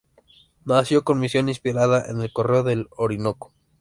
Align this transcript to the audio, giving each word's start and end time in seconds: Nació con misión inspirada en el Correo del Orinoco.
Nació 0.65 1.03
con 1.03 1.19
misión 1.19 1.47
inspirada 1.47 2.03
en 2.09 2.21
el 2.21 2.33
Correo 2.33 2.63
del 2.63 2.87
Orinoco. 2.97 3.51